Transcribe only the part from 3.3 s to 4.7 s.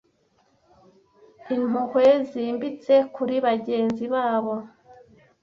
bagenzi babo